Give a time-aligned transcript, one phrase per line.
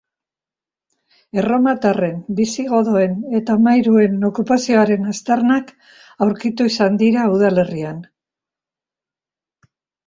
[1.41, 5.71] Erromatarren, bisigodoen eta mairuen okupazioaren aztarnak
[6.29, 8.03] aurkitu izan dira udalerrian.